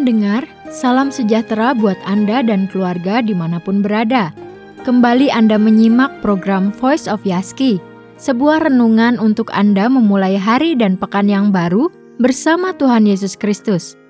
pendengar, 0.00 0.48
salam 0.72 1.12
sejahtera 1.12 1.76
buat 1.76 2.00
Anda 2.08 2.40
dan 2.40 2.72
keluarga 2.72 3.20
di 3.20 3.36
mana 3.36 3.60
pun 3.60 3.84
berada. 3.84 4.32
Kembali 4.88 5.28
Anda 5.28 5.60
menyimak 5.60 6.24
program 6.24 6.72
Voice 6.72 7.04
of 7.04 7.20
Yaski, 7.28 7.76
sebuah 8.16 8.64
renungan 8.64 9.20
untuk 9.20 9.52
Anda 9.52 9.92
memulai 9.92 10.40
hari 10.40 10.72
dan 10.72 10.96
pekan 10.96 11.28
yang 11.28 11.52
baru 11.52 11.92
bersama 12.16 12.72
Tuhan 12.72 13.04
Yesus 13.04 13.36
Kristus. 13.36 14.00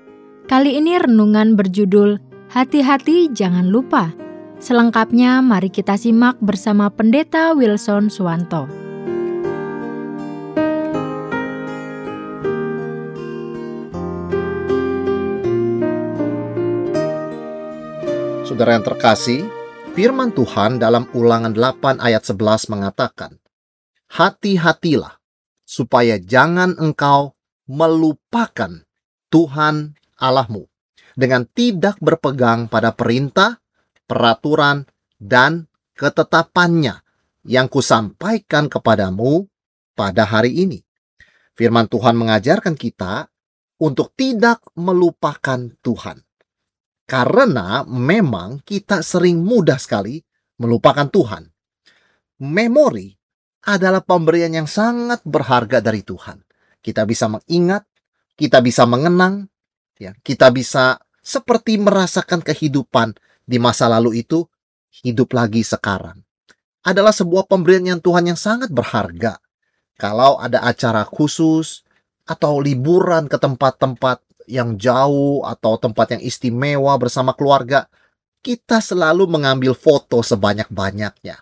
Kali 0.46 0.78
ini 0.78 0.94
renungan 0.94 1.58
berjudul 1.58 2.22
Hati-hati 2.54 3.34
jangan 3.34 3.66
lupa. 3.66 4.14
Selengkapnya 4.62 5.42
mari 5.42 5.74
kita 5.74 5.98
simak 5.98 6.38
bersama 6.38 6.86
Pendeta 6.86 7.50
Wilson 7.50 8.06
Suwanto. 8.10 8.79
Saudara 18.60 18.76
yang 18.76 18.92
terkasih, 18.92 19.40
firman 19.96 20.36
Tuhan 20.36 20.76
dalam 20.76 21.08
ulangan 21.16 21.56
8 21.56 21.96
ayat 21.96 22.28
11 22.28 22.68
mengatakan, 22.68 23.40
Hati-hatilah, 24.12 25.16
supaya 25.64 26.20
jangan 26.20 26.76
engkau 26.76 27.32
melupakan 27.64 28.84
Tuhan 29.32 29.96
Allahmu 30.20 30.68
dengan 31.16 31.48
tidak 31.48 32.04
berpegang 32.04 32.68
pada 32.68 32.92
perintah, 32.92 33.64
peraturan, 34.04 34.84
dan 35.16 35.64
ketetapannya 35.96 37.00
yang 37.48 37.64
kusampaikan 37.64 38.68
kepadamu 38.68 39.48
pada 39.96 40.28
hari 40.28 40.68
ini. 40.68 40.84
Firman 41.56 41.88
Tuhan 41.88 42.12
mengajarkan 42.12 42.76
kita 42.76 43.24
untuk 43.80 44.12
tidak 44.12 44.60
melupakan 44.76 45.72
Tuhan. 45.80 46.28
Karena 47.10 47.82
memang 47.90 48.62
kita 48.62 49.02
sering 49.02 49.42
mudah 49.42 49.82
sekali 49.82 50.22
melupakan 50.62 51.10
Tuhan. 51.10 51.42
Memori 52.46 53.10
adalah 53.66 53.98
pemberian 53.98 54.54
yang 54.54 54.70
sangat 54.70 55.18
berharga 55.26 55.82
dari 55.82 56.06
Tuhan. 56.06 56.38
Kita 56.78 57.02
bisa 57.02 57.26
mengingat, 57.26 57.82
kita 58.38 58.62
bisa 58.62 58.86
mengenang, 58.86 59.50
ya, 59.98 60.14
kita 60.22 60.54
bisa 60.54 61.02
seperti 61.18 61.82
merasakan 61.82 62.46
kehidupan 62.46 63.18
di 63.42 63.58
masa 63.58 63.90
lalu 63.90 64.22
itu 64.22 64.46
hidup 65.02 65.34
lagi 65.34 65.66
sekarang. 65.66 66.22
Adalah 66.86 67.12
sebuah 67.12 67.50
pemberian 67.50 67.90
yang 67.90 68.00
Tuhan 68.00 68.30
yang 68.30 68.38
sangat 68.38 68.70
berharga. 68.70 69.42
Kalau 69.98 70.38
ada 70.38 70.62
acara 70.62 71.02
khusus 71.02 71.82
atau 72.22 72.62
liburan 72.62 73.26
ke 73.26 73.34
tempat-tempat 73.36 74.29
yang 74.50 74.74
jauh 74.74 75.46
atau 75.46 75.78
tempat 75.78 76.18
yang 76.18 76.22
istimewa 76.26 76.90
bersama 76.98 77.30
keluarga, 77.38 77.86
kita 78.42 78.82
selalu 78.82 79.30
mengambil 79.30 79.78
foto 79.78 80.26
sebanyak-banyaknya. 80.26 81.38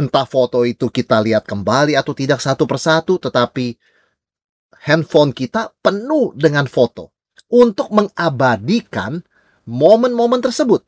Entah 0.00 0.24
foto 0.24 0.64
itu 0.64 0.88
kita 0.88 1.20
lihat 1.20 1.44
kembali 1.44 1.92
atau 1.92 2.16
tidak 2.16 2.40
satu 2.40 2.64
persatu, 2.64 3.20
tetapi 3.20 3.76
handphone 4.88 5.36
kita 5.36 5.76
penuh 5.84 6.32
dengan 6.32 6.64
foto 6.64 7.12
untuk 7.52 7.92
mengabadikan 7.92 9.20
momen-momen 9.68 10.40
tersebut 10.40 10.86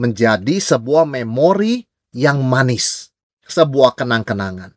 menjadi 0.00 0.56
sebuah 0.56 1.04
memori 1.04 1.84
yang 2.16 2.40
manis, 2.40 3.12
sebuah 3.44 3.92
kenang-kenangan. 3.98 4.72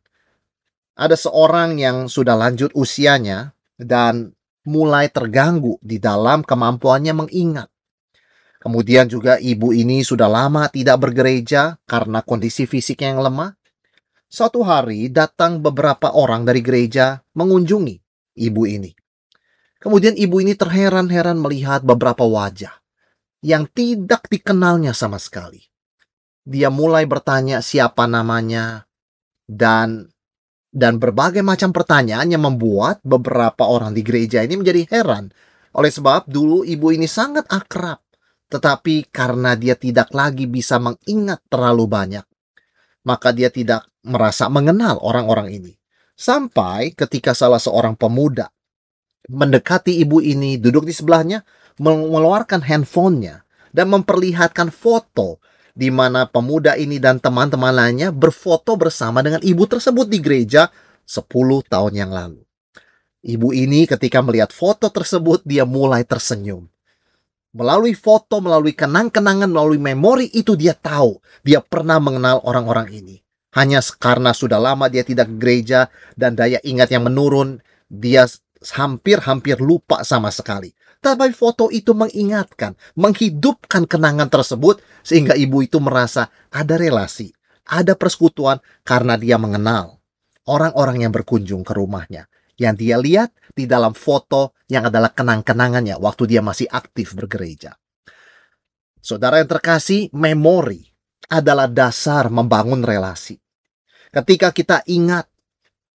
Ada 0.99 1.15
seorang 1.15 1.79
yang 1.79 2.11
sudah 2.11 2.35
lanjut 2.35 2.75
usianya 2.75 3.55
dan 3.79 4.35
mulai 4.69 5.09
terganggu 5.09 5.81
di 5.81 5.97
dalam 5.97 6.45
kemampuannya 6.45 7.17
mengingat. 7.17 7.69
Kemudian 8.61 9.09
juga 9.09 9.41
ibu 9.41 9.73
ini 9.73 10.05
sudah 10.05 10.29
lama 10.29 10.69
tidak 10.69 11.09
bergereja 11.09 11.81
karena 11.89 12.21
kondisi 12.21 12.69
fisik 12.69 13.01
yang 13.01 13.17
lemah. 13.17 13.57
Suatu 14.29 14.61
hari 14.61 15.09
datang 15.09 15.57
beberapa 15.57 16.13
orang 16.13 16.45
dari 16.45 16.61
gereja 16.61 17.17
mengunjungi 17.33 17.97
ibu 18.45 18.61
ini. 18.69 18.93
Kemudian 19.79 20.13
ibu 20.13 20.37
ini 20.43 20.53
terheran-heran 20.53 21.39
melihat 21.39 21.81
beberapa 21.81 22.27
wajah 22.27 22.77
yang 23.41 23.65
tidak 23.71 24.27
dikenalnya 24.27 24.91
sama 24.91 25.17
sekali. 25.17 25.65
Dia 26.43 26.67
mulai 26.67 27.07
bertanya 27.07 27.63
siapa 27.63 28.05
namanya 28.05 28.85
dan 29.47 30.11
dan 30.69 31.01
berbagai 31.01 31.41
macam 31.41 31.73
pertanyaan 31.73 32.29
yang 32.29 32.45
membuat 32.45 33.01
beberapa 33.01 33.65
orang 33.65 33.97
di 33.97 34.05
gereja 34.05 34.45
ini 34.45 34.61
menjadi 34.61 34.85
heran. 34.89 35.33
Oleh 35.73 35.89
sebab 35.93 36.25
dulu 36.29 36.65
ibu 36.65 36.89
ini 36.93 37.05
sangat 37.05 37.45
akrab, 37.49 38.01
tetapi 38.49 39.09
karena 39.09 39.53
dia 39.53 39.77
tidak 39.77 40.09
lagi 40.13 40.49
bisa 40.49 40.81
mengingat 40.81 41.45
terlalu 41.49 41.85
banyak, 41.85 42.25
maka 43.05 43.29
dia 43.29 43.53
tidak 43.53 43.85
merasa 44.01 44.49
mengenal 44.49 44.97
orang-orang 45.01 45.53
ini. 45.53 45.73
Sampai 46.17 46.91
ketika 46.97 47.31
salah 47.31 47.61
seorang 47.61 47.95
pemuda 47.95 48.49
mendekati 49.29 50.01
ibu 50.01 50.19
ini, 50.19 50.57
duduk 50.57 50.89
di 50.89 50.93
sebelahnya, 50.93 51.45
mengeluarkan 51.77 52.65
handphonenya 52.65 53.45
dan 53.69 53.93
memperlihatkan 53.93 54.73
foto 54.73 55.37
di 55.79 55.87
mana 55.87 56.27
pemuda 56.27 56.75
ini 56.75 56.99
dan 56.99 57.23
teman-teman 57.23 57.71
lainnya 57.71 58.11
berfoto 58.11 58.75
bersama 58.75 59.23
dengan 59.23 59.39
ibu 59.39 59.63
tersebut 59.63 60.11
di 60.11 60.19
gereja 60.19 60.67
10 61.07 61.23
tahun 61.71 61.93
yang 61.95 62.11
lalu. 62.11 62.43
Ibu 63.23 63.55
ini 63.55 63.87
ketika 63.87 64.19
melihat 64.19 64.51
foto 64.51 64.91
tersebut 64.91 65.47
dia 65.47 65.63
mulai 65.63 66.03
tersenyum. 66.03 66.67
Melalui 67.55 67.95
foto, 67.95 68.43
melalui 68.43 68.75
kenang-kenangan, 68.75 69.49
melalui 69.49 69.79
memori 69.79 70.27
itu 70.35 70.59
dia 70.59 70.75
tahu 70.75 71.23
dia 71.47 71.63
pernah 71.63 71.97
mengenal 71.97 72.43
orang-orang 72.43 72.91
ini. 72.91 73.23
Hanya 73.55 73.79
karena 73.97 74.35
sudah 74.35 74.59
lama 74.59 74.91
dia 74.91 75.01
tidak 75.07 75.31
ke 75.31 75.35
gereja 75.39 75.87
dan 76.13 76.35
daya 76.35 76.59
ingat 76.61 76.91
yang 76.91 77.07
menurun, 77.07 77.63
dia 77.89 78.27
hampir-hampir 78.75 79.57
lupa 79.63 80.03
sama 80.03 80.29
sekali. 80.29 80.75
Tapi 80.99 81.31
foto 81.31 81.71
itu 81.71 81.95
mengingatkan, 81.95 82.75
menghidupkan 82.99 83.87
kenangan 83.87 84.27
tersebut 84.27 84.83
sehingga 84.99 85.31
ibu 85.31 85.63
itu 85.63 85.79
merasa 85.79 86.27
ada 86.51 86.75
relasi, 86.75 87.31
ada 87.63 87.95
persekutuan 87.95 88.59
karena 88.83 89.15
dia 89.15 89.39
mengenal 89.39 90.03
orang-orang 90.49 91.07
yang 91.07 91.13
berkunjung 91.15 91.63
ke 91.63 91.71
rumahnya. 91.71 92.27
Yang 92.59 92.75
dia 92.83 92.97
lihat 92.99 93.29
di 93.55 93.63
dalam 93.63 93.95
foto 93.95 94.51
yang 94.67 94.91
adalah 94.91 95.15
kenang-kenangannya 95.15 95.95
waktu 95.95 96.35
dia 96.35 96.43
masih 96.43 96.67
aktif 96.67 97.15
bergereja. 97.15 97.79
Saudara 98.99 99.39
yang 99.39 99.47
terkasih, 99.47 100.11
memori 100.11 100.83
adalah 101.31 101.71
dasar 101.71 102.27
membangun 102.27 102.83
relasi. 102.83 103.39
Ketika 104.11 104.51
kita 104.51 104.83
ingat 104.91 105.31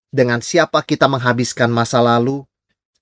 dengan 0.09 0.41
siapa 0.41 0.81
kita 0.81 1.05
menghabiskan 1.05 1.69
masa 1.69 2.01
lalu, 2.01 2.49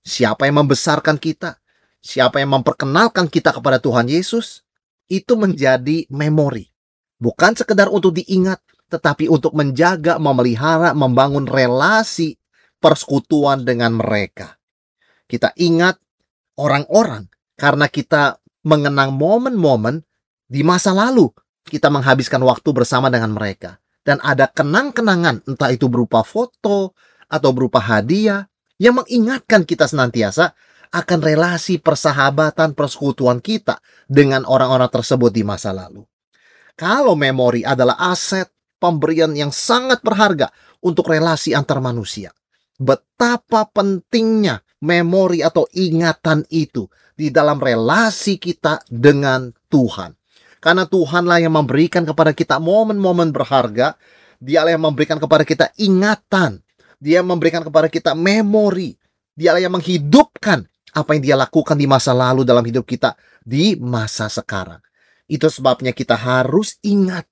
siapa 0.03 0.43
yang 0.43 0.67
membesarkan 0.67 1.15
kita, 1.15 1.62
siapa 2.03 2.43
yang 2.43 2.59
memperkenalkan 2.59 3.31
kita 3.31 3.55
kepada 3.55 3.79
Tuhan 3.79 4.11
Yesus, 4.11 4.61
itu 5.07 5.39
menjadi 5.39 6.03
memori. 6.11 6.67
Bukan 7.17 7.55
sekedar 7.55 7.87
untuk 7.87 8.19
diingat, 8.19 8.59
tetapi 8.91 9.31
untuk 9.31 9.55
menjaga, 9.55 10.19
memelihara, 10.19 10.91
membangun 10.91 11.47
relasi 11.47 12.35
persekutuan 12.83 13.63
dengan 13.63 13.95
mereka. 13.95 14.59
Kita 15.23 15.55
ingat 15.55 15.97
orang-orang 16.59 17.31
karena 17.55 17.87
kita 17.87 18.43
mengenang 18.67 19.15
momen-momen 19.15 20.03
di 20.43 20.61
masa 20.61 20.91
lalu 20.91 21.31
kita 21.63 21.87
menghabiskan 21.87 22.43
waktu 22.43 22.69
bersama 22.75 23.07
dengan 23.07 23.31
mereka. 23.31 23.79
Dan 24.03 24.19
ada 24.19 24.51
kenang-kenangan, 24.51 25.47
entah 25.47 25.71
itu 25.71 25.87
berupa 25.87 26.27
foto 26.27 26.91
atau 27.31 27.49
berupa 27.55 27.79
hadiah, 27.79 28.51
yang 28.75 28.99
mengingatkan 28.99 29.63
kita 29.63 29.87
senantiasa 29.87 30.51
akan 30.93 31.19
relasi 31.25 31.81
persahabatan 31.81 32.77
persekutuan 32.77 33.41
kita 33.41 33.81
dengan 34.05 34.45
orang-orang 34.45 34.93
tersebut 34.93 35.33
di 35.33 35.41
masa 35.41 35.73
lalu. 35.73 36.05
Kalau 36.77 37.17
memori 37.17 37.65
adalah 37.65 37.97
aset 38.13 38.53
pemberian 38.77 39.33
yang 39.33 39.49
sangat 39.49 40.05
berharga 40.05 40.53
untuk 40.85 41.09
relasi 41.09 41.57
antar 41.57 41.81
manusia. 41.81 42.29
Betapa 42.77 43.65
pentingnya 43.73 44.61
memori 44.85 45.41
atau 45.41 45.65
ingatan 45.73 46.45
itu 46.53 46.85
di 47.17 47.33
dalam 47.33 47.57
relasi 47.57 48.37
kita 48.37 48.81
dengan 48.89 49.49
Tuhan. 49.69 50.13
Karena 50.61 50.87
Tuhanlah 50.87 51.43
yang 51.43 51.53
memberikan 51.53 52.07
kepada 52.07 52.31
kita 52.31 52.57
momen-momen 52.61 53.33
berharga. 53.33 53.97
Dialah 54.43 54.75
yang 54.75 54.83
memberikan 54.83 55.19
kepada 55.19 55.47
kita 55.47 55.71
ingatan. 55.79 56.59
Dia 56.99 57.23
memberikan 57.23 57.63
kepada 57.63 57.87
kita 57.87 58.11
memori. 58.15 58.95
Dialah 59.35 59.59
yang 59.63 59.75
menghidupkan 59.75 60.67
apa 60.93 61.17
yang 61.17 61.23
dia 61.25 61.35
lakukan 61.37 61.75
di 61.75 61.89
masa 61.89 62.13
lalu 62.13 62.45
dalam 62.45 62.63
hidup 62.63 62.85
kita 62.85 63.17
di 63.41 63.75
masa 63.75 64.29
sekarang. 64.29 64.79
Itu 65.25 65.49
sebabnya 65.49 65.91
kita 65.91 66.13
harus 66.13 66.77
ingat. 66.85 67.25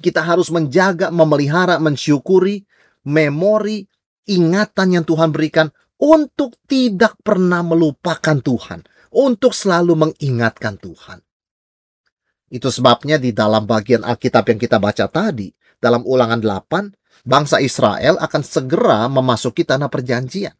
Kita 0.00 0.24
harus 0.24 0.50
menjaga, 0.50 1.12
memelihara, 1.14 1.78
mensyukuri 1.78 2.66
memori, 3.04 3.84
ingatan 4.24 4.98
yang 4.98 5.04
Tuhan 5.04 5.30
berikan 5.30 5.68
untuk 6.00 6.56
tidak 6.64 7.20
pernah 7.20 7.60
melupakan 7.60 8.40
Tuhan. 8.40 8.82
untuk 9.14 9.54
selalu 9.54 9.94
mengingatkan 9.94 10.74
Tuhan. 10.74 11.22
Itu 12.50 12.66
sebabnya 12.74 13.14
di 13.14 13.30
dalam 13.30 13.62
bagian 13.62 14.02
Alkitab 14.02 14.50
yang 14.50 14.58
kita 14.58 14.82
baca 14.82 15.06
tadi, 15.06 15.54
dalam 15.78 16.02
ulangan 16.02 16.42
8, 16.42 17.22
bangsa 17.22 17.62
Israel 17.62 18.18
akan 18.18 18.42
segera 18.42 19.06
memasuki 19.06 19.62
tanah 19.62 19.86
perjanjian. 19.86 20.58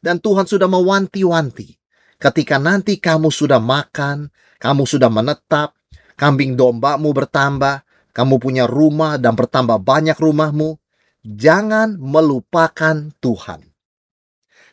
Dan 0.00 0.20
Tuhan 0.20 0.48
sudah 0.48 0.68
mewanti-wanti, 0.68 1.76
ketika 2.20 2.56
nanti 2.56 2.96
kamu 3.00 3.28
sudah 3.28 3.60
makan, 3.60 4.32
kamu 4.56 4.82
sudah 4.88 5.12
menetap, 5.12 5.76
kambing 6.16 6.56
dombamu 6.56 7.12
bertambah, 7.12 7.84
kamu 8.16 8.34
punya 8.40 8.64
rumah 8.64 9.20
dan 9.20 9.36
bertambah 9.36 9.76
banyak 9.84 10.16
rumahmu, 10.16 10.80
jangan 11.20 12.00
melupakan 12.00 13.12
Tuhan. 13.20 13.60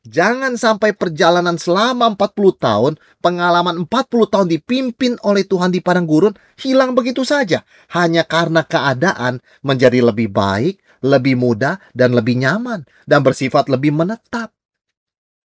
Jangan 0.04 0.60
sampai 0.60 0.92
perjalanan 0.92 1.56
selama 1.56 2.12
40 2.12 2.60
tahun, 2.60 2.94
pengalaman 3.24 3.88
40 3.88 4.28
tahun 4.28 4.48
dipimpin 4.52 5.16
oleh 5.24 5.48
Tuhan 5.48 5.72
di 5.72 5.80
padang 5.80 6.04
gurun, 6.04 6.36
hilang 6.60 6.92
begitu 6.92 7.24
saja. 7.24 7.64
Hanya 7.92 8.28
karena 8.28 8.68
keadaan 8.68 9.40
menjadi 9.64 10.04
lebih 10.04 10.28
baik, 10.32 10.84
lebih 11.04 11.36
mudah, 11.40 11.80
dan 11.92 12.16
lebih 12.16 12.40
nyaman, 12.40 12.88
dan 13.08 13.24
bersifat 13.24 13.68
lebih 13.72 13.92
menetap. 13.92 14.53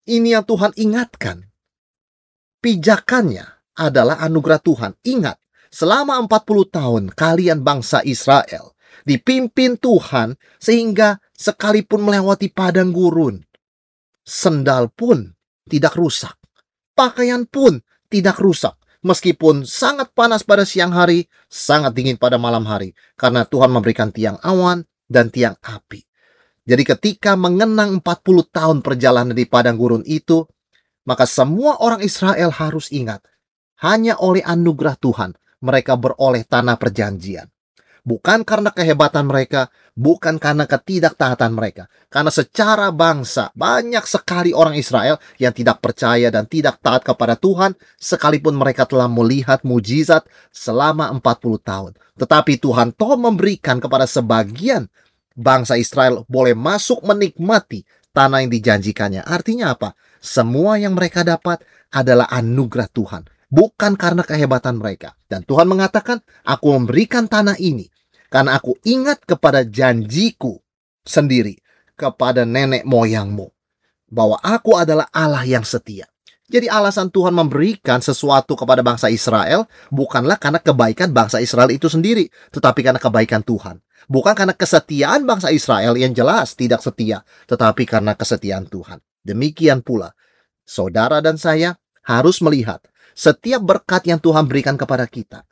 Ini 0.06 0.38
yang 0.38 0.46
Tuhan 0.46 0.70
ingatkan. 0.78 1.42
Pijakannya 2.62 3.42
adalah 3.74 4.22
anugerah 4.22 4.62
Tuhan. 4.62 4.92
Ingat, 5.02 5.36
selama 5.66 6.22
40 6.22 6.70
tahun 6.70 7.02
kalian 7.10 7.66
bangsa 7.66 8.06
Israel 8.06 8.78
dipimpin 9.02 9.74
Tuhan 9.76 10.38
sehingga 10.62 11.18
sekalipun 11.34 12.06
melewati 12.06 12.54
padang 12.54 12.94
gurun, 12.94 13.42
sendal 14.22 14.94
pun 14.94 15.34
tidak 15.66 15.98
rusak. 15.98 16.38
Pakaian 16.94 17.44
pun 17.44 17.82
tidak 18.06 18.38
rusak. 18.38 18.78
Meskipun 19.02 19.66
sangat 19.66 20.14
panas 20.14 20.42
pada 20.46 20.62
siang 20.62 20.90
hari, 20.94 21.26
sangat 21.50 21.94
dingin 21.94 22.18
pada 22.18 22.38
malam 22.38 22.66
hari. 22.66 22.94
Karena 23.18 23.46
Tuhan 23.46 23.70
memberikan 23.70 24.10
tiang 24.10 24.38
awan 24.42 24.86
dan 25.06 25.30
tiang 25.30 25.54
api. 25.62 26.05
Jadi 26.66 26.82
ketika 26.82 27.38
mengenang 27.38 28.02
40 28.02 28.50
tahun 28.50 28.78
perjalanan 28.82 29.32
di 29.32 29.46
padang 29.46 29.78
gurun 29.78 30.02
itu, 30.02 30.42
maka 31.06 31.22
semua 31.22 31.78
orang 31.78 32.02
Israel 32.02 32.50
harus 32.50 32.90
ingat, 32.90 33.22
hanya 33.86 34.18
oleh 34.18 34.42
anugerah 34.42 34.98
Tuhan 34.98 35.38
mereka 35.62 35.94
beroleh 35.94 36.42
tanah 36.42 36.74
perjanjian 36.74 37.46
bukan 38.06 38.46
karena 38.46 38.70
kehebatan 38.70 39.26
mereka, 39.26 39.66
bukan 39.98 40.38
karena 40.38 40.70
ketidaktaatan 40.70 41.50
mereka. 41.50 41.90
Karena 42.06 42.30
secara 42.30 42.94
bangsa, 42.94 43.50
banyak 43.58 44.06
sekali 44.06 44.54
orang 44.54 44.78
Israel 44.78 45.18
yang 45.42 45.50
tidak 45.50 45.82
percaya 45.82 46.30
dan 46.30 46.46
tidak 46.46 46.78
taat 46.78 47.02
kepada 47.02 47.34
Tuhan, 47.34 47.74
sekalipun 47.98 48.54
mereka 48.54 48.86
telah 48.86 49.10
melihat 49.10 49.66
mujizat 49.66 50.22
selama 50.54 51.10
40 51.18 51.58
tahun. 51.58 51.92
Tetapi 52.16 52.62
Tuhan 52.62 52.94
toh 52.94 53.18
memberikan 53.18 53.82
kepada 53.82 54.06
sebagian 54.06 54.86
bangsa 55.36 55.76
Israel 55.76 56.24
boleh 56.26 56.56
masuk 56.56 57.04
menikmati 57.04 57.84
tanah 58.10 58.42
yang 58.42 58.50
dijanjikannya. 58.50 59.22
Artinya 59.22 59.76
apa? 59.76 59.92
Semua 60.18 60.80
yang 60.80 60.96
mereka 60.96 61.22
dapat 61.22 61.62
adalah 61.92 62.26
anugerah 62.32 62.88
Tuhan 62.90 63.22
bukan 63.52 63.94
karena 63.94 64.26
kehebatan 64.26 64.80
mereka. 64.80 65.14
Dan 65.30 65.46
Tuhan 65.46 65.70
mengatakan, 65.70 66.22
aku 66.42 66.74
memberikan 66.74 67.30
tanah 67.30 67.58
ini 67.58 67.86
karena 68.30 68.58
aku 68.58 68.74
ingat 68.82 69.22
kepada 69.22 69.62
janjiku 69.62 70.58
sendiri 71.06 71.56
kepada 71.94 72.42
nenek 72.42 72.82
moyangmu 72.84 73.48
bahwa 74.10 74.38
aku 74.42 74.74
adalah 74.76 75.06
Allah 75.14 75.46
yang 75.46 75.62
setia. 75.62 76.06
Jadi 76.46 76.70
alasan 76.70 77.10
Tuhan 77.10 77.34
memberikan 77.34 77.98
sesuatu 77.98 78.54
kepada 78.54 78.78
bangsa 78.78 79.10
Israel 79.10 79.66
bukanlah 79.90 80.38
karena 80.38 80.62
kebaikan 80.62 81.10
bangsa 81.10 81.42
Israel 81.42 81.74
itu 81.74 81.90
sendiri, 81.90 82.30
tetapi 82.54 82.86
karena 82.86 83.02
kebaikan 83.02 83.42
Tuhan. 83.42 83.82
Bukan 84.06 84.30
karena 84.38 84.54
kesetiaan 84.54 85.26
bangsa 85.26 85.50
Israel 85.50 85.98
yang 85.98 86.14
jelas 86.14 86.54
tidak 86.54 86.86
setia, 86.86 87.26
tetapi 87.50 87.82
karena 87.82 88.14
kesetiaan 88.14 88.70
Tuhan. 88.70 89.02
Demikian 89.26 89.82
pula, 89.82 90.14
saudara 90.62 91.18
dan 91.18 91.34
saya 91.34 91.82
harus 92.06 92.38
melihat 92.38 92.78
setiap 93.18 93.66
berkat 93.66 94.06
yang 94.06 94.22
Tuhan 94.22 94.46
berikan 94.46 94.78
kepada 94.78 95.10
kita. 95.10 95.42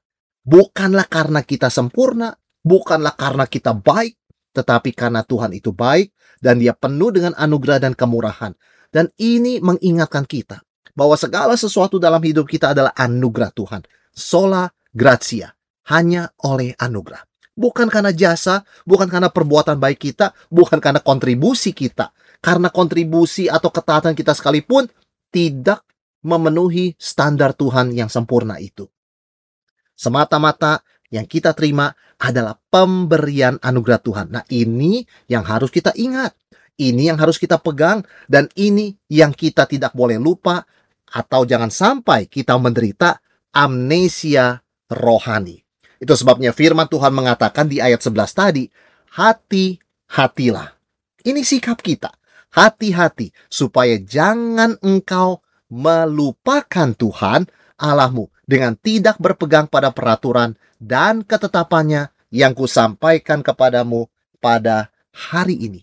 Bukanlah 0.46 1.10
karena 1.10 1.42
kita 1.42 1.74
sempurna, 1.74 2.38
bukanlah 2.62 3.18
karena 3.18 3.50
kita 3.50 3.74
baik, 3.74 4.14
tetapi 4.54 4.94
karena 4.94 5.26
Tuhan 5.26 5.58
itu 5.58 5.74
baik 5.74 6.14
dan 6.38 6.62
dia 6.62 6.70
penuh 6.70 7.10
dengan 7.10 7.34
anugerah 7.34 7.82
dan 7.82 7.98
kemurahan. 7.98 8.54
Dan 8.94 9.10
ini 9.18 9.58
mengingatkan 9.58 10.22
kita 10.22 10.62
bahwa 10.94 11.18
segala 11.18 11.58
sesuatu 11.58 11.98
dalam 11.98 12.22
hidup 12.22 12.46
kita 12.46 12.72
adalah 12.72 12.94
anugerah 12.94 13.50
Tuhan. 13.50 13.82
Sola 14.14 14.70
gratia, 14.94 15.52
hanya 15.90 16.30
oleh 16.46 16.72
anugerah. 16.78 17.26
Bukan 17.54 17.86
karena 17.86 18.10
jasa, 18.10 18.66
bukan 18.82 19.06
karena 19.06 19.30
perbuatan 19.30 19.78
baik 19.78 20.10
kita, 20.10 20.34
bukan 20.50 20.82
karena 20.82 20.98
kontribusi 20.98 21.70
kita. 21.70 22.10
Karena 22.42 22.70
kontribusi 22.70 23.46
atau 23.46 23.70
ketaatan 23.70 24.14
kita 24.14 24.34
sekalipun 24.34 24.90
tidak 25.30 25.82
memenuhi 26.24 26.94
standar 26.98 27.54
Tuhan 27.54 27.94
yang 27.94 28.10
sempurna 28.10 28.58
itu. 28.58 28.90
Semata-mata 29.94 30.82
yang 31.14 31.30
kita 31.30 31.54
terima 31.54 31.94
adalah 32.18 32.58
pemberian 32.58 33.60
anugerah 33.62 34.00
Tuhan. 34.02 34.26
Nah, 34.34 34.44
ini 34.50 35.06
yang 35.30 35.46
harus 35.46 35.70
kita 35.70 35.94
ingat. 35.94 36.34
Ini 36.74 37.14
yang 37.14 37.18
harus 37.22 37.38
kita 37.38 37.62
pegang 37.62 38.02
dan 38.26 38.50
ini 38.58 38.98
yang 39.06 39.30
kita 39.30 39.62
tidak 39.70 39.94
boleh 39.94 40.18
lupa 40.18 40.66
atau 41.10 41.44
jangan 41.44 41.70
sampai 41.70 42.26
kita 42.26 42.56
menderita 42.56 43.20
amnesia 43.54 44.62
rohani. 44.90 45.62
Itu 45.98 46.18
sebabnya 46.18 46.50
firman 46.52 46.90
Tuhan 46.90 47.14
mengatakan 47.14 47.70
di 47.70 47.78
ayat 47.78 48.02
11 48.02 48.34
tadi, 48.34 48.64
hati-hatilah. 49.14 50.74
Ini 51.24 51.40
sikap 51.40 51.80
kita. 51.80 52.12
Hati-hati 52.54 53.34
supaya 53.50 53.98
jangan 53.98 54.78
engkau 54.78 55.42
melupakan 55.72 56.94
Tuhan 56.94 57.50
Allahmu 57.74 58.30
dengan 58.46 58.78
tidak 58.78 59.18
berpegang 59.18 59.66
pada 59.66 59.90
peraturan 59.90 60.54
dan 60.78 61.26
ketetapannya 61.26 62.14
yang 62.30 62.54
kusampaikan 62.54 63.42
kepadamu 63.42 64.06
pada 64.38 64.92
hari 65.10 65.56
ini. 65.56 65.82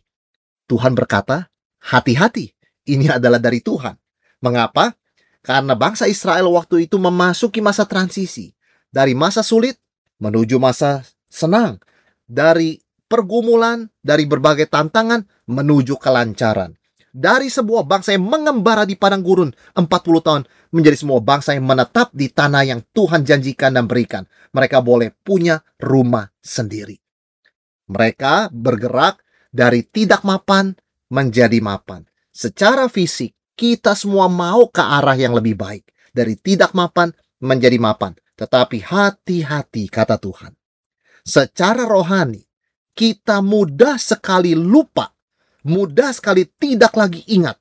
Tuhan 0.70 0.96
berkata, 0.96 1.52
hati-hati, 1.84 2.54
ini 2.88 3.12
adalah 3.12 3.42
dari 3.42 3.60
Tuhan. 3.60 3.98
Mengapa? 4.40 4.96
Karena 5.42 5.74
bangsa 5.74 6.06
Israel 6.06 6.50
waktu 6.54 6.86
itu 6.86 7.02
memasuki 7.02 7.60
masa 7.60 7.90
transisi. 7.90 8.54
Dari 8.92 9.18
masa 9.18 9.42
sulit 9.42 9.78
menuju 10.22 10.62
masa 10.62 11.02
senang. 11.30 11.82
Dari 12.30 12.78
pergumulan, 13.10 13.90
dari 14.00 14.30
berbagai 14.30 14.70
tantangan 14.70 15.26
menuju 15.50 15.98
kelancaran 15.98 16.78
dari 17.12 17.52
sebuah 17.52 17.84
bangsa 17.84 18.16
yang 18.16 18.24
mengembara 18.24 18.88
di 18.88 18.96
padang 18.96 19.20
gurun 19.22 19.52
40 19.76 19.88
tahun 20.24 20.44
menjadi 20.72 20.98
semua 20.98 21.20
bangsa 21.20 21.54
yang 21.54 21.68
menetap 21.68 22.16
di 22.16 22.32
tanah 22.32 22.64
yang 22.64 22.82
Tuhan 22.96 23.28
janjikan 23.28 23.76
dan 23.76 23.86
berikan. 23.86 24.24
Mereka 24.56 24.80
boleh 24.80 25.12
punya 25.12 25.60
rumah 25.78 26.32
sendiri. 26.40 26.96
Mereka 27.92 28.56
bergerak 28.56 29.20
dari 29.52 29.84
tidak 29.84 30.24
mapan 30.24 30.72
menjadi 31.12 31.60
mapan. 31.60 32.08
Secara 32.32 32.88
fisik, 32.88 33.36
kita 33.62 33.94
semua 33.94 34.26
mau 34.26 34.66
ke 34.74 34.82
arah 34.82 35.14
yang 35.14 35.38
lebih 35.38 35.54
baik. 35.54 35.86
Dari 36.10 36.34
tidak 36.42 36.74
mapan 36.74 37.14
menjadi 37.38 37.78
mapan. 37.78 38.18
Tetapi 38.34 38.82
hati-hati 38.82 39.86
kata 39.86 40.18
Tuhan. 40.18 40.58
Secara 41.22 41.86
rohani, 41.86 42.42
kita 42.98 43.46
mudah 43.46 44.02
sekali 44.02 44.58
lupa 44.58 45.14
mudah 45.66 46.10
sekali 46.14 46.50
tidak 46.58 46.98
lagi 46.98 47.22
ingat 47.30 47.58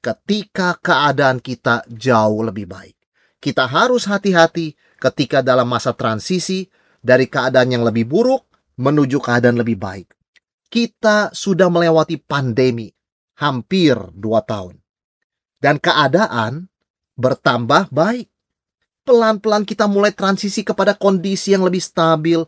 ketika 0.00 0.78
keadaan 0.78 1.42
kita 1.42 1.82
jauh 1.90 2.46
lebih 2.46 2.70
baik. 2.70 2.96
Kita 3.40 3.66
harus 3.66 4.06
hati-hati 4.06 4.76
ketika 5.00 5.40
dalam 5.40 5.66
masa 5.66 5.96
transisi 5.96 6.68
dari 7.00 7.26
keadaan 7.26 7.72
yang 7.72 7.84
lebih 7.84 8.06
buruk 8.06 8.46
menuju 8.78 9.18
keadaan 9.20 9.60
lebih 9.60 9.80
baik. 9.80 10.08
Kita 10.70 11.34
sudah 11.34 11.66
melewati 11.66 12.20
pandemi 12.20 12.86
hampir 13.40 13.96
dua 14.14 14.44
tahun. 14.44 14.78
Dan 15.60 15.76
keadaan 15.76 16.72
bertambah 17.20 17.92
baik. 17.92 18.32
Pelan-pelan 19.04 19.68
kita 19.68 19.84
mulai 19.84 20.12
transisi 20.12 20.64
kepada 20.64 20.96
kondisi 20.96 21.52
yang 21.52 21.64
lebih 21.64 21.80
stabil, 21.84 22.40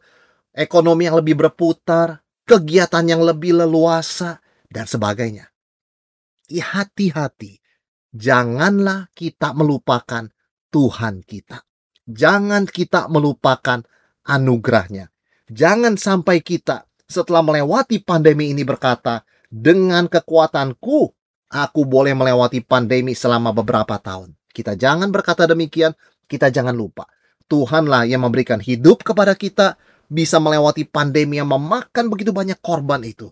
ekonomi 0.53 1.09
yang 1.09 1.21
lebih 1.21 1.37
berputar, 1.37 2.25
kegiatan 2.49 3.05
yang 3.05 3.21
lebih 3.25 3.57
leluasa, 3.57 4.41
dan 4.73 4.89
sebagainya. 4.89 5.53
Ya, 6.49 6.65
hati-hati. 6.73 7.61
Janganlah 8.13 9.09
kita 9.17 9.57
melupakan 9.57 10.29
Tuhan 10.73 11.25
kita. 11.25 11.65
Jangan 12.09 12.69
kita 12.69 13.09
melupakan 13.09 13.85
anugerahnya. 14.25 15.13
Jangan 15.53 15.97
sampai 16.01 16.41
kita 16.41 16.89
setelah 17.09 17.45
melewati 17.45 18.01
pandemi 18.01 18.53
ini 18.53 18.65
berkata, 18.65 19.25
dengan 19.53 20.09
kekuatanku, 20.09 21.13
aku 21.53 21.85
boleh 21.85 22.17
melewati 22.17 22.65
pandemi 22.65 23.13
selama 23.13 23.53
beberapa 23.53 24.01
tahun. 24.01 24.33
Kita 24.51 24.73
jangan 24.75 25.13
berkata 25.13 25.45
demikian, 25.45 25.93
kita 26.25 26.49
jangan 26.49 26.73
lupa. 26.73 27.05
Tuhanlah 27.47 28.09
yang 28.09 28.25
memberikan 28.25 28.59
hidup 28.59 29.05
kepada 29.05 29.37
kita, 29.37 29.77
bisa 30.09 30.41
melewati 30.41 30.89
pandemi 30.89 31.37
yang 31.37 31.49
memakan 31.49 32.09
begitu 32.09 32.33
banyak 32.33 32.57
korban 32.65 33.05
itu. 33.05 33.29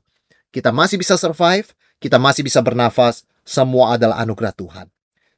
Kita 0.52 0.72
masih 0.72 1.00
bisa 1.00 1.16
survive, 1.16 1.72
kita 2.00 2.16
masih 2.16 2.44
bisa 2.44 2.60
bernafas, 2.64 3.24
semua 3.44 3.98
adalah 3.98 4.20
anugerah 4.22 4.54
Tuhan. 4.56 4.86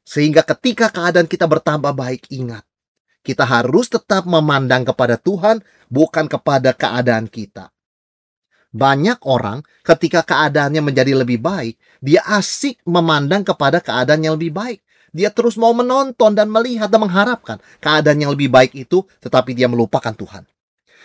Sehingga 0.03 0.43
ketika 0.43 0.91
keadaan 0.91 1.27
kita 1.27 1.47
bertambah 1.47 1.95
baik, 1.95 2.27
ingat, 2.31 2.63
kita 3.23 3.47
harus 3.47 3.87
tetap 3.87 4.27
memandang 4.27 4.83
kepada 4.87 5.19
Tuhan, 5.19 5.63
bukan 5.87 6.27
kepada 6.27 6.75
keadaan 6.75 7.27
kita. 7.27 7.72
Banyak 8.73 9.21
orang 9.29 9.61
ketika 9.85 10.25
keadaannya 10.25 10.81
menjadi 10.81 11.13
lebih 11.13 11.37
baik, 11.37 11.77
dia 12.01 12.25
asik 12.25 12.81
memandang 12.89 13.45
kepada 13.45 13.77
keadaan 13.77 14.25
yang 14.25 14.33
lebih 14.33 14.49
baik. 14.49 14.81
Dia 15.13 15.29
terus 15.29 15.61
mau 15.61 15.77
menonton 15.77 16.33
dan 16.33 16.49
melihat 16.49 16.89
dan 16.89 17.05
mengharapkan 17.05 17.61
keadaan 17.77 18.17
yang 18.17 18.33
lebih 18.33 18.49
baik 18.49 18.73
itu, 18.73 19.05
tetapi 19.21 19.53
dia 19.53 19.69
melupakan 19.69 20.09
Tuhan. 20.09 20.49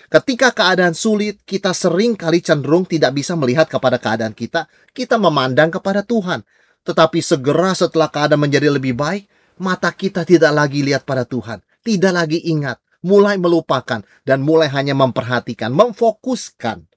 Ketika 0.09 0.57
keadaan 0.57 0.97
sulit, 0.97 1.45
kita 1.45 1.77
sering 1.77 2.17
kali 2.17 2.41
cenderung 2.41 2.89
tidak 2.89 3.13
bisa 3.13 3.37
melihat 3.37 3.69
kepada 3.69 4.01
keadaan 4.01 4.33
kita, 4.33 4.65
kita 4.97 5.21
memandang 5.21 5.69
kepada 5.69 6.01
Tuhan. 6.01 6.41
Tetapi 6.89 7.21
segera 7.21 7.77
setelah 7.77 8.09
keadaan 8.09 8.49
menjadi 8.49 8.73
lebih 8.73 8.97
baik, 8.97 9.29
mata 9.61 9.93
kita 9.93 10.25
tidak 10.25 10.57
lagi 10.57 10.81
lihat 10.81 11.05
pada 11.05 11.29
Tuhan, 11.29 11.61
tidak 11.85 12.17
lagi 12.17 12.41
ingat, 12.49 12.81
mulai 13.05 13.37
melupakan, 13.37 14.01
dan 14.25 14.41
mulai 14.41 14.73
hanya 14.73 14.97
memperhatikan, 14.97 15.69
memfokuskan 15.69 16.88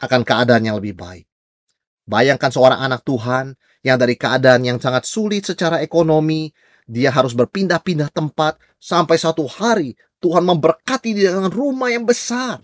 akan 0.00 0.22
keadaan 0.22 0.64
yang 0.64 0.76
lebih 0.76 0.96
baik. 0.96 1.26
Bayangkan 2.06 2.54
seorang 2.54 2.78
anak 2.78 3.02
Tuhan 3.02 3.58
yang 3.82 3.98
dari 3.98 4.14
keadaan 4.14 4.62
yang 4.62 4.78
sangat 4.78 5.10
sulit 5.10 5.42
secara 5.42 5.82
ekonomi, 5.82 6.54
dia 6.86 7.10
harus 7.10 7.34
berpindah-pindah 7.34 8.14
tempat 8.14 8.62
sampai 8.78 9.18
satu 9.18 9.42
hari 9.50 9.98
Tuhan 10.22 10.46
memberkati 10.46 11.10
dia 11.18 11.34
dengan 11.34 11.50
rumah 11.50 11.90
yang 11.90 12.06
besar. 12.06 12.62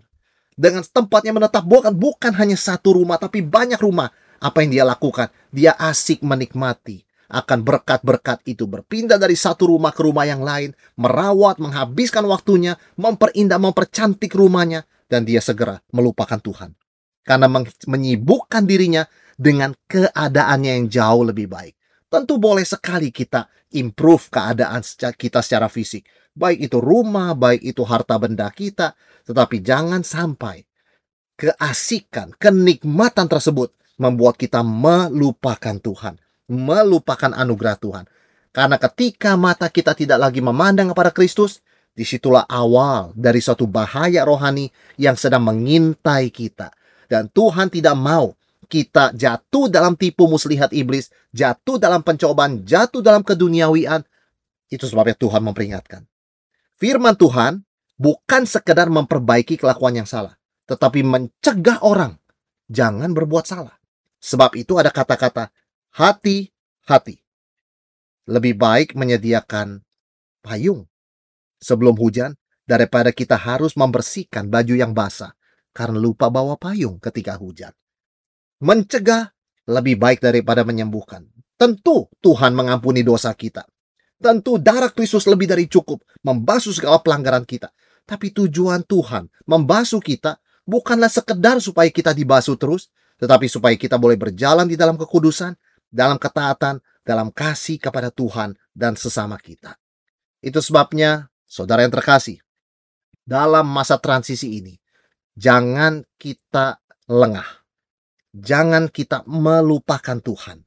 Dengan 0.55 0.87
tempat 0.87 1.27
yang 1.27 1.43
menetap 1.43 1.65
bukan 1.67 1.91
bukan 1.97 2.33
hanya 2.39 2.55
satu 2.55 2.95
rumah 2.95 3.19
tapi 3.19 3.43
banyak 3.43 3.83
rumah. 3.83 4.15
Apa 4.39 4.63
yang 4.63 4.71
dia 4.71 4.85
lakukan? 4.87 5.31
Dia 5.51 5.75
asik 5.75 6.23
menikmati 6.23 7.03
akan 7.33 7.65
berkat-berkat 7.65 8.45
itu 8.45 8.69
berpindah 8.69 9.17
dari 9.17 9.35
satu 9.35 9.73
rumah 9.73 9.91
ke 9.91 10.05
rumah 10.05 10.29
yang 10.29 10.45
lain, 10.45 10.77
merawat, 11.01 11.57
menghabiskan 11.57 12.29
waktunya, 12.29 12.77
memperindah, 13.01 13.57
mempercantik 13.57 14.37
rumahnya, 14.37 14.85
dan 15.09 15.25
dia 15.25 15.41
segera 15.41 15.81
melupakan 15.97 16.37
Tuhan 16.37 16.77
karena 17.23 17.47
menyibukkan 17.87 18.67
dirinya 18.67 19.07
dengan 19.39 19.75
keadaannya 19.87 20.71
yang 20.79 20.87
jauh 20.91 21.23
lebih 21.27 21.51
baik. 21.51 21.75
Tentu 22.13 22.37
boleh 22.37 22.67
sekali 22.67 23.09
kita 23.09 23.49
improve 23.73 24.29
keadaan 24.29 24.85
kita 25.17 25.41
secara 25.41 25.73
fisik. 25.73 26.05
Baik 26.33 26.69
itu 26.69 26.79
rumah, 26.81 27.33
baik 27.33 27.65
itu 27.65 27.83
harta 27.89 28.21
benda 28.21 28.53
kita. 28.53 28.93
Tetapi 29.25 29.65
jangan 29.65 30.05
sampai 30.05 30.61
keasikan, 31.41 32.37
kenikmatan 32.37 33.27
tersebut 33.33 33.73
membuat 33.97 34.37
kita 34.37 34.61
melupakan 34.61 35.77
Tuhan. 35.81 36.21
Melupakan 36.53 37.33
anugerah 37.33 37.77
Tuhan. 37.81 38.05
Karena 38.53 38.77
ketika 38.77 39.41
mata 39.41 39.73
kita 39.73 39.97
tidak 39.97 40.21
lagi 40.21 40.45
memandang 40.45 40.93
kepada 40.93 41.09
Kristus, 41.09 41.65
di 41.93 42.05
situlah 42.05 42.45
awal 42.49 43.13
dari 43.17 43.41
suatu 43.41 43.65
bahaya 43.69 44.25
rohani 44.25 44.69
yang 45.01 45.17
sedang 45.17 45.45
mengintai 45.45 46.29
kita 46.33 46.73
dan 47.13 47.29
Tuhan 47.29 47.69
tidak 47.69 47.93
mau 47.93 48.33
kita 48.73 49.13
jatuh 49.13 49.69
dalam 49.69 50.01
tipu 50.01 50.25
muslihat 50.25 50.73
iblis, 50.73 51.13
jatuh 51.37 51.77
dalam 51.77 52.01
pencobaan, 52.01 52.65
jatuh 52.65 53.05
dalam 53.05 53.21
keduniawian. 53.21 54.01
Itu 54.73 54.89
sebabnya 54.89 55.13
Tuhan 55.13 55.45
memperingatkan. 55.45 56.09
Firman 56.81 57.13
Tuhan 57.21 57.69
bukan 58.01 58.49
sekedar 58.49 58.89
memperbaiki 58.89 59.61
kelakuan 59.61 60.01
yang 60.01 60.09
salah, 60.09 60.41
tetapi 60.65 61.05
mencegah 61.05 61.85
orang 61.85 62.17
jangan 62.73 63.13
berbuat 63.13 63.45
salah. 63.45 63.77
Sebab 64.25 64.57
itu 64.57 64.81
ada 64.81 64.89
kata-kata 64.89 65.53
hati-hati. 65.93 67.21
Lebih 68.25 68.57
baik 68.57 68.97
menyediakan 68.97 69.85
payung 70.41 70.89
sebelum 71.61 71.93
hujan 72.01 72.41
daripada 72.65 73.13
kita 73.13 73.37
harus 73.37 73.77
membersihkan 73.77 74.49
baju 74.49 74.73
yang 74.73 74.97
basah 74.97 75.37
karena 75.73 75.99
lupa 75.99 76.29
bawa 76.29 76.61
payung 76.61 77.01
ketika 77.01 77.37
hujan. 77.41 77.73
Mencegah 78.63 79.33
lebih 79.67 79.99
baik 79.99 80.23
daripada 80.23 80.63
menyembuhkan. 80.63 81.27
Tentu 81.59 82.07
Tuhan 82.23 82.55
mengampuni 82.55 83.03
dosa 83.03 83.33
kita. 83.35 83.67
Tentu 84.23 84.61
darah 84.61 84.93
Kristus 84.95 85.27
lebih 85.27 85.51
dari 85.51 85.67
cukup 85.67 86.05
membasuh 86.23 86.71
segala 86.71 87.03
pelanggaran 87.03 87.43
kita. 87.43 87.75
Tapi 88.07 88.31
tujuan 88.31 88.87
Tuhan 88.87 89.27
membasuh 89.47 89.99
kita 89.99 90.39
bukanlah 90.63 91.11
sekedar 91.11 91.59
supaya 91.59 91.91
kita 91.91 92.15
dibasuh 92.15 92.55
terus, 92.55 92.91
tetapi 93.19 93.47
supaya 93.47 93.75
kita 93.75 93.99
boleh 93.99 94.19
berjalan 94.19 94.67
di 94.67 94.75
dalam 94.75 94.99
kekudusan, 94.99 95.55
dalam 95.91 96.19
ketaatan, 96.19 96.83
dalam 97.07 97.31
kasih 97.31 97.79
kepada 97.79 98.11
Tuhan 98.11 98.55
dan 98.75 98.99
sesama 98.99 99.39
kita. 99.39 99.79
Itu 100.43 100.59
sebabnya, 100.59 101.31
saudara 101.47 101.87
yang 101.87 101.95
terkasih, 101.95 102.43
dalam 103.23 103.67
masa 103.71 103.99
transisi 103.99 104.59
ini, 104.59 104.82
Jangan 105.33 106.05
kita 106.21 106.81
lengah. 107.09 107.49
Jangan 108.33 108.89
kita 108.89 109.25
melupakan 109.29 110.21
Tuhan. 110.21 110.65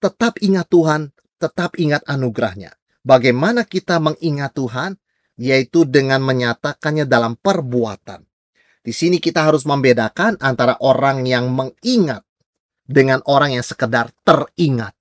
Tetap 0.00 0.40
ingat 0.40 0.66
Tuhan, 0.68 1.12
tetap 1.36 1.76
ingat 1.76 2.04
anugerahnya. 2.08 2.72
Bagaimana 3.04 3.68
kita 3.68 4.00
mengingat 4.00 4.56
Tuhan? 4.56 4.96
Yaitu 5.40 5.88
dengan 5.88 6.20
menyatakannya 6.20 7.08
dalam 7.08 7.40
perbuatan. 7.40 8.20
Di 8.82 8.92
sini 8.92 9.22
kita 9.22 9.46
harus 9.46 9.64
membedakan 9.64 10.42
antara 10.42 10.76
orang 10.82 11.24
yang 11.24 11.48
mengingat 11.54 12.26
dengan 12.82 13.22
orang 13.30 13.56
yang 13.56 13.64
sekedar 13.64 14.12
teringat. 14.26 14.92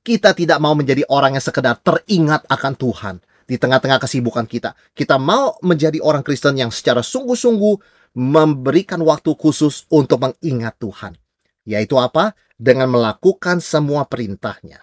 Kita 0.00 0.32
tidak 0.32 0.58
mau 0.58 0.74
menjadi 0.76 1.04
orang 1.08 1.36
yang 1.36 1.44
sekedar 1.44 1.78
teringat 1.80 2.48
akan 2.48 2.74
Tuhan, 2.76 3.16
di 3.50 3.58
tengah-tengah 3.58 3.98
kesibukan 3.98 4.46
kita. 4.46 4.78
Kita 4.94 5.18
mau 5.18 5.58
menjadi 5.66 5.98
orang 5.98 6.22
Kristen 6.22 6.54
yang 6.54 6.70
secara 6.70 7.02
sungguh-sungguh 7.02 7.74
memberikan 8.14 9.02
waktu 9.02 9.34
khusus 9.34 9.90
untuk 9.90 10.22
mengingat 10.22 10.78
Tuhan. 10.78 11.18
Yaitu 11.66 11.98
apa? 11.98 12.38
Dengan 12.54 12.94
melakukan 12.94 13.58
semua 13.58 14.06
perintahnya. 14.06 14.78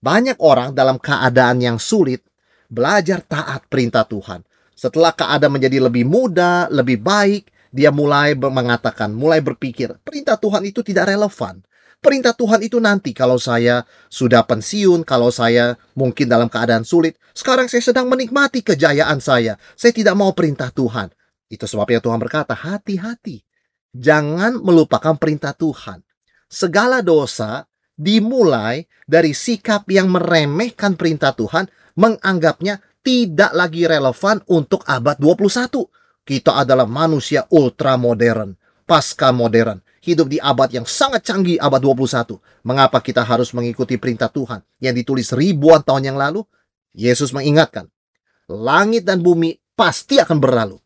Banyak 0.00 0.40
orang 0.40 0.72
dalam 0.72 0.96
keadaan 0.96 1.60
yang 1.60 1.76
sulit 1.76 2.24
belajar 2.72 3.20
taat 3.20 3.68
perintah 3.68 4.08
Tuhan. 4.08 4.40
Setelah 4.72 5.12
keadaan 5.12 5.52
menjadi 5.56 5.84
lebih 5.84 6.08
mudah, 6.08 6.72
lebih 6.72 7.00
baik, 7.00 7.52
dia 7.72 7.92
mulai 7.92 8.32
mengatakan, 8.32 9.12
mulai 9.12 9.44
berpikir, 9.44 9.92
perintah 10.00 10.40
Tuhan 10.40 10.64
itu 10.64 10.80
tidak 10.80 11.12
relevan. 11.12 11.60
Perintah 12.06 12.38
Tuhan 12.38 12.62
itu 12.62 12.78
nanti 12.78 13.10
kalau 13.10 13.34
saya 13.34 13.82
sudah 14.06 14.46
pensiun, 14.46 15.02
kalau 15.02 15.34
saya 15.34 15.74
mungkin 15.98 16.30
dalam 16.30 16.46
keadaan 16.46 16.86
sulit. 16.86 17.18
Sekarang 17.34 17.66
saya 17.66 17.82
sedang 17.82 18.06
menikmati 18.06 18.62
kejayaan 18.62 19.18
saya. 19.18 19.58
Saya 19.74 19.90
tidak 19.90 20.14
mau 20.14 20.30
perintah 20.30 20.70
Tuhan. 20.70 21.10
Itu 21.50 21.66
sebabnya 21.66 21.98
Tuhan 21.98 22.22
berkata, 22.22 22.54
hati-hati. 22.54 23.42
Jangan 23.90 24.62
melupakan 24.62 25.18
perintah 25.18 25.50
Tuhan. 25.50 26.06
Segala 26.46 27.02
dosa 27.02 27.66
dimulai 27.98 28.86
dari 29.02 29.34
sikap 29.34 29.90
yang 29.90 30.06
meremehkan 30.06 30.94
perintah 30.94 31.34
Tuhan, 31.34 31.66
menganggapnya 31.98 32.78
tidak 33.02 33.50
lagi 33.50 33.82
relevan 33.82 34.46
untuk 34.46 34.86
abad 34.86 35.18
21. 35.18 36.22
Kita 36.22 36.54
adalah 36.54 36.86
manusia 36.86 37.50
ultra 37.50 37.98
modern, 37.98 38.54
pasca 38.86 39.34
modern 39.34 39.85
hidup 40.06 40.30
di 40.30 40.38
abad 40.38 40.70
yang 40.70 40.86
sangat 40.86 41.26
canggih 41.26 41.58
abad 41.58 41.82
21. 41.82 42.38
Mengapa 42.62 43.02
kita 43.02 43.26
harus 43.26 43.50
mengikuti 43.50 43.98
perintah 43.98 44.30
Tuhan 44.30 44.62
yang 44.78 44.94
ditulis 44.94 45.34
ribuan 45.34 45.82
tahun 45.82 46.14
yang 46.14 46.18
lalu? 46.18 46.46
Yesus 46.96 47.34
mengingatkan, 47.34 47.90
langit 48.48 49.04
dan 49.04 49.20
bumi 49.20 49.58
pasti 49.74 50.22
akan 50.22 50.38
berlalu. 50.38 50.78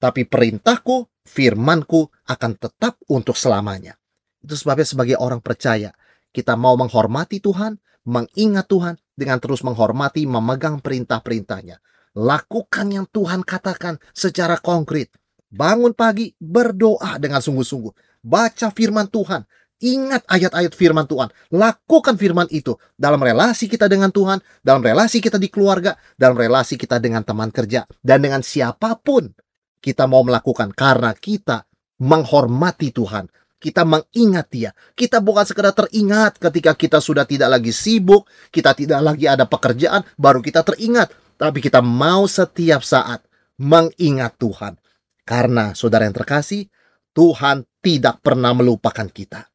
Tapi 0.00 0.24
perintahku, 0.24 1.26
firmanku 1.26 2.08
akan 2.24 2.52
tetap 2.56 2.96
untuk 3.12 3.36
selamanya. 3.36 3.98
Itu 4.40 4.56
sebabnya 4.56 4.88
sebagai 4.88 5.16
orang 5.20 5.44
percaya, 5.44 5.92
kita 6.32 6.56
mau 6.56 6.72
menghormati 6.80 7.44
Tuhan, 7.44 7.76
mengingat 8.08 8.64
Tuhan, 8.72 8.96
dengan 9.12 9.36
terus 9.36 9.60
menghormati, 9.60 10.24
memegang 10.24 10.80
perintah-perintahnya. 10.80 11.76
Lakukan 12.16 12.86
yang 12.88 13.04
Tuhan 13.12 13.44
katakan 13.44 14.00
secara 14.16 14.56
konkret. 14.56 15.12
Bangun 15.52 15.92
pagi, 15.92 16.32
berdoa 16.40 17.20
dengan 17.20 17.44
sungguh-sungguh 17.44 18.09
baca 18.20 18.68
firman 18.72 19.08
Tuhan, 19.08 19.44
ingat 19.80 20.28
ayat-ayat 20.28 20.76
firman 20.76 21.08
Tuhan, 21.08 21.32
lakukan 21.52 22.20
firman 22.20 22.46
itu 22.52 22.76
dalam 22.96 23.20
relasi 23.20 23.66
kita 23.66 23.88
dengan 23.88 24.12
Tuhan, 24.12 24.40
dalam 24.60 24.84
relasi 24.84 25.24
kita 25.24 25.40
di 25.40 25.48
keluarga, 25.48 25.96
dalam 26.16 26.36
relasi 26.36 26.76
kita 26.76 27.00
dengan 27.00 27.24
teman 27.24 27.48
kerja, 27.48 27.88
dan 28.04 28.20
dengan 28.20 28.44
siapa 28.44 29.00
pun 29.00 29.32
kita 29.80 30.04
mau 30.04 30.20
melakukan 30.20 30.76
karena 30.76 31.16
kita 31.16 31.64
menghormati 32.00 32.92
Tuhan. 32.92 33.28
kita 33.60 33.84
mengingat 33.84 34.48
dia. 34.48 34.70
Kita 34.96 35.20
bukan 35.20 35.44
sekedar 35.44 35.76
teringat 35.76 36.40
ketika 36.40 36.72
kita 36.72 36.98
sudah 36.98 37.28
tidak 37.28 37.52
lagi 37.52 37.70
sibuk, 37.76 38.24
kita 38.48 38.72
tidak 38.72 39.04
lagi 39.04 39.28
ada 39.28 39.44
pekerjaan, 39.44 40.02
baru 40.16 40.40
kita 40.40 40.64
teringat. 40.64 41.12
Tapi 41.36 41.60
kita 41.60 41.84
mau 41.84 42.24
setiap 42.24 42.80
saat 42.80 43.20
mengingat 43.60 44.40
Tuhan. 44.40 44.80
Karena 45.28 45.76
saudara 45.76 46.08
yang 46.08 46.16
terkasih, 46.16 46.72
Tuhan 47.12 47.68
tidak 47.80 48.20
pernah 48.20 48.52
melupakan 48.52 49.08
kita. 49.08 49.48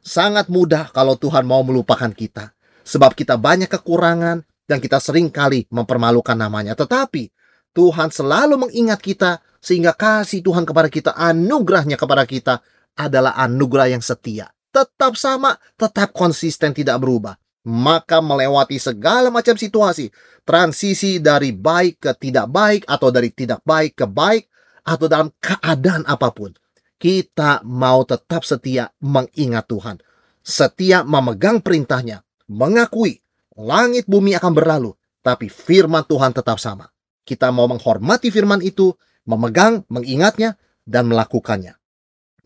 Sangat 0.00 0.48
mudah 0.48 0.88
kalau 0.92 1.20
Tuhan 1.20 1.44
mau 1.44 1.60
melupakan 1.60 2.08
kita. 2.08 2.56
Sebab 2.88 3.12
kita 3.12 3.36
banyak 3.36 3.68
kekurangan 3.68 4.40
dan 4.64 4.78
kita 4.80 4.96
sering 4.96 5.28
kali 5.28 5.68
mempermalukan 5.68 6.32
namanya. 6.32 6.72
Tetapi 6.72 7.28
Tuhan 7.76 8.08
selalu 8.08 8.56
mengingat 8.56 9.00
kita 9.04 9.44
sehingga 9.60 9.92
kasih 9.92 10.40
Tuhan 10.40 10.64
kepada 10.64 10.88
kita, 10.88 11.12
anugerahnya 11.12 12.00
kepada 12.00 12.24
kita 12.24 12.64
adalah 12.96 13.36
anugerah 13.36 13.92
yang 13.92 14.00
setia. 14.00 14.48
Tetap 14.72 15.20
sama, 15.20 15.56
tetap 15.76 16.16
konsisten 16.16 16.72
tidak 16.72 17.00
berubah. 17.04 17.36
Maka 17.68 18.24
melewati 18.24 18.80
segala 18.80 19.28
macam 19.28 19.52
situasi, 19.52 20.08
transisi 20.48 21.20
dari 21.20 21.52
baik 21.52 22.00
ke 22.00 22.12
tidak 22.16 22.48
baik 22.48 22.88
atau 22.88 23.12
dari 23.12 23.28
tidak 23.28 23.60
baik 23.60 23.92
ke 23.92 24.06
baik 24.08 24.48
atau 24.88 25.04
dalam 25.04 25.28
keadaan 25.36 26.08
apa 26.08 26.32
pun. 26.32 26.56
Kita 26.98 27.62
mau 27.62 28.02
tetap 28.02 28.42
setia 28.42 28.90
mengingat 28.98 29.70
Tuhan. 29.70 29.96
Setia 30.42 31.06
memegang 31.06 31.62
perintahnya, 31.62 32.26
mengakui 32.50 33.22
langit 33.54 34.10
bumi 34.10 34.34
akan 34.34 34.52
berlalu, 34.54 34.92
tapi 35.22 35.46
firman 35.46 36.02
Tuhan 36.04 36.34
tetap 36.34 36.58
sama. 36.58 36.90
Kita 37.22 37.54
mau 37.54 37.70
menghormati 37.70 38.34
firman 38.34 38.64
itu, 38.64 38.90
memegang, 39.28 39.86
mengingatnya, 39.86 40.58
dan 40.88 41.06
melakukannya 41.06 41.78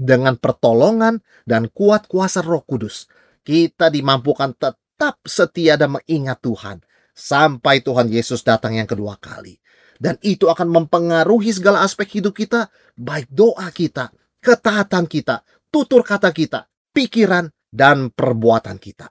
dengan 0.03 0.35
pertolongan 0.35 1.23
dan 1.47 1.71
kuat 1.71 2.11
kuasa 2.11 2.43
Roh 2.43 2.67
Kudus, 2.67 3.07
kita 3.47 3.89
dimampukan 3.89 4.51
tetap 4.59 5.23
setia 5.23 5.79
dan 5.79 5.99
mengingat 5.99 6.43
Tuhan 6.43 6.83
sampai 7.15 7.87
Tuhan 7.87 8.11
Yesus 8.11 8.43
datang 8.43 8.75
yang 8.75 8.91
kedua 8.91 9.17
kali. 9.23 9.63
Dan 10.03 10.19
itu 10.27 10.51
akan 10.51 10.67
mempengaruhi 10.67 11.55
segala 11.55 11.87
aspek 11.87 12.19
hidup 12.19 12.35
kita, 12.35 12.67
baik 12.99 13.31
doa 13.31 13.71
kita, 13.71 14.11
ketaatan 14.43 15.07
kita, 15.07 15.47
tutur 15.71 16.03
kata 16.03 16.35
kita, 16.35 16.67
pikiran, 16.91 17.49
dan 17.73 18.11
perbuatan 18.13 18.77
kita. 18.77 19.09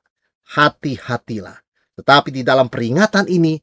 Hati-hatilah. 0.52 1.58
Tetapi 1.98 2.30
di 2.30 2.44
dalam 2.44 2.68
peringatan 2.68 3.26
ini 3.32 3.58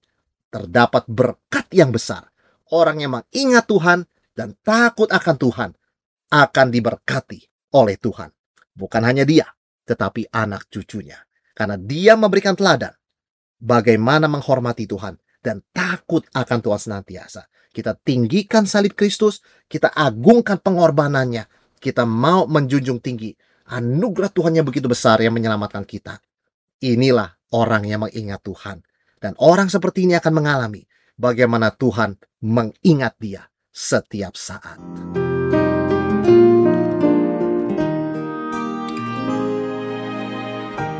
terdapat 0.48 1.04
berkat 1.06 1.68
yang 1.76 1.92
besar. 1.92 2.26
Orang 2.72 3.00
yang 3.00 3.16
mengingat 3.16 3.64
Tuhan 3.68 4.04
dan 4.32 4.56
takut 4.64 5.08
akan 5.08 5.36
Tuhan 5.36 5.70
akan 6.28 6.66
diberkati 6.68 7.72
oleh 7.76 7.96
Tuhan. 7.96 8.28
Bukan 8.76 9.02
hanya 9.04 9.24
dia, 9.24 9.48
tetapi 9.88 10.28
anak 10.32 10.68
cucunya. 10.68 11.16
Karena 11.56 11.80
dia 11.80 12.14
memberikan 12.14 12.54
teladan 12.54 12.92
bagaimana 13.58 14.30
menghormati 14.30 14.86
Tuhan 14.86 15.18
dan 15.42 15.64
takut 15.72 16.22
akan 16.30 16.58
Tuhan 16.60 16.80
senantiasa. 16.80 17.48
Kita 17.72 17.96
tinggikan 17.98 18.64
salib 18.64 18.94
Kristus, 18.94 19.42
kita 19.66 19.92
agungkan 19.92 20.60
pengorbanannya. 20.62 21.57
Kita 21.78 22.02
mau 22.02 22.44
menjunjung 22.50 22.98
tinggi 22.98 23.30
anugerah 23.70 24.34
Tuhan 24.34 24.58
yang 24.58 24.66
begitu 24.66 24.90
besar 24.90 25.22
yang 25.22 25.32
menyelamatkan 25.32 25.86
kita. 25.86 26.18
Inilah 26.82 27.38
orang 27.54 27.86
yang 27.86 28.02
mengingat 28.06 28.42
Tuhan. 28.42 28.82
Dan 29.18 29.34
orang 29.42 29.66
seperti 29.66 30.06
ini 30.06 30.14
akan 30.14 30.30
mengalami 30.34 30.82
bagaimana 31.18 31.74
Tuhan 31.74 32.18
mengingat 32.42 33.18
dia 33.18 33.50
setiap 33.74 34.38
saat. 34.38 34.78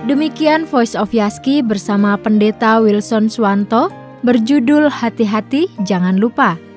Demikian 0.09 0.65
Voice 0.65 0.97
of 0.97 1.13
Yaski 1.13 1.61
bersama 1.61 2.17
Pendeta 2.17 2.81
Wilson 2.81 3.29
Swanto 3.29 3.93
berjudul 4.25 4.89
Hati-hati 4.89 5.69
Jangan 5.85 6.17
Lupa. 6.17 6.68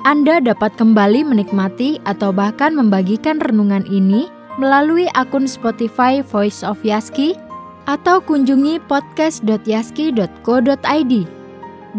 Anda 0.00 0.40
dapat 0.40 0.80
kembali 0.80 1.28
menikmati 1.28 2.00
atau 2.08 2.32
bahkan 2.32 2.72
membagikan 2.72 3.36
renungan 3.36 3.84
ini 3.84 4.32
melalui 4.56 5.04
akun 5.12 5.44
Spotify 5.44 6.24
Voice 6.24 6.64
of 6.64 6.80
Yaski 6.80 7.36
atau 7.84 8.24
kunjungi 8.24 8.80
podcast.yaski.co.id. 8.88 11.12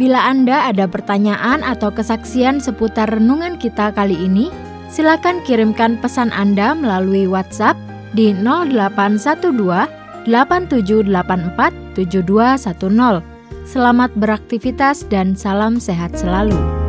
Bila 0.01 0.19
Anda 0.23 0.71
ada 0.73 0.89
pertanyaan 0.89 1.61
atau 1.61 1.93
kesaksian 1.93 2.57
seputar 2.57 3.05
renungan 3.05 3.61
kita 3.61 3.93
kali 3.93 4.17
ini, 4.17 4.49
silakan 4.89 5.45
kirimkan 5.45 6.01
pesan 6.01 6.33
Anda 6.33 6.73
melalui 6.73 7.29
WhatsApp 7.29 7.77
di 8.17 8.33
0812 8.33 10.25
8784 10.25 11.69
7210. 11.93 13.21
Selamat 13.61 14.09
beraktivitas 14.17 15.05
dan 15.05 15.37
salam 15.37 15.77
sehat 15.77 16.17
selalu. 16.17 16.80